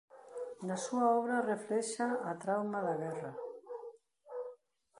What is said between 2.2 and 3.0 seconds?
a trauma da